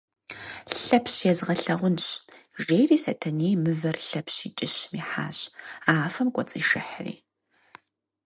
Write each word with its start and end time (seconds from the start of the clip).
Лъэпщ 0.81 1.15
езгъэлъагъунщ,– 1.31 2.07
жери 2.65 2.97
Сэтэней 3.03 3.55
мывэр 3.63 3.97
Лъэпщ 4.07 4.37
и 4.47 4.49
кӏыщым 4.57 4.93
ихьащ, 5.01 5.37
афэм 6.01 6.27
кӏуэцӏишыхьри. 6.35 7.15